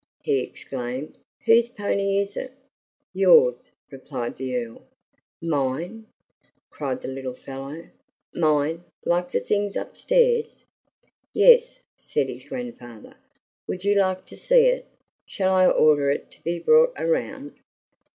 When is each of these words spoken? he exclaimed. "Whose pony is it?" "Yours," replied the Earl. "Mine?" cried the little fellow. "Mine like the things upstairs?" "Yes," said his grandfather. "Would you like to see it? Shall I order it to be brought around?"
he 0.23 0.39
exclaimed. 0.39 1.15
"Whose 1.45 1.69
pony 1.69 2.17
is 2.17 2.35
it?" 2.35 2.53
"Yours," 3.13 3.69
replied 3.91 4.35
the 4.37 4.57
Earl. 4.57 4.81
"Mine?" 5.43 6.07
cried 6.71 7.03
the 7.03 7.07
little 7.07 7.35
fellow. 7.35 7.85
"Mine 8.33 8.83
like 9.05 9.29
the 9.29 9.39
things 9.39 9.75
upstairs?" 9.75 10.65
"Yes," 11.35 11.81
said 11.97 12.29
his 12.29 12.45
grandfather. 12.45 13.15
"Would 13.67 13.85
you 13.85 13.93
like 13.93 14.25
to 14.25 14.37
see 14.37 14.65
it? 14.69 14.87
Shall 15.27 15.53
I 15.53 15.67
order 15.69 16.09
it 16.09 16.31
to 16.31 16.41
be 16.43 16.57
brought 16.57 16.93
around?" 16.97 17.57